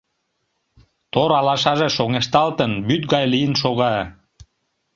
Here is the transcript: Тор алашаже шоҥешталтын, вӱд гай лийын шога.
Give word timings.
Тор 1.13 1.29
алашаже 1.39 1.87
шоҥешталтын, 1.97 2.71
вӱд 2.87 3.03
гай 3.13 3.25
лийын 3.33 3.53
шога. 3.61 3.95